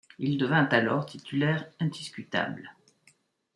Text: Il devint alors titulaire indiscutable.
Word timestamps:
Il 0.17 0.39
devint 0.39 0.65
alors 0.71 1.05
titulaire 1.05 1.69
indiscutable. 1.79 2.73